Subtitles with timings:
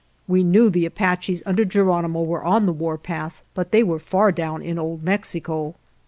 [0.27, 4.63] We knew the Apaches under Geronimo were on the warpath, but they were far down
[4.63, 5.75] in Old Mexico.